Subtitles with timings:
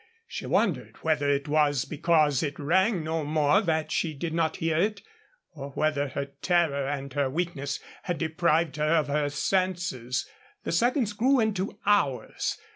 [0.25, 4.75] She wondered whether it was because it rang no more that she did not hear
[4.75, 5.03] it,
[5.53, 10.27] or whether her terror and her weakness had deprived her of her senses.
[10.63, 12.57] The seconds grew into hours.